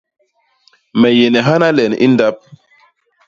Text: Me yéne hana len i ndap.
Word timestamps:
Me 0.99 1.09
yéne 1.19 1.39
hana 1.47 1.69
len 1.77 1.91
i 2.05 2.07
ndap. 2.13 2.37